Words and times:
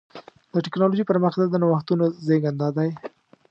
د 0.53 0.55
ټکنالوجۍ 0.65 1.03
پرمختګ 1.11 1.47
د 1.49 1.55
نوښتونو 1.63 2.05
زېږنده 2.25 2.69
دی. 2.77 2.89